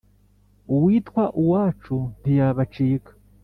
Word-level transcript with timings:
Uwitwa 0.75 1.23
uwacu 1.41 1.95
ntiyabacika 2.21 3.11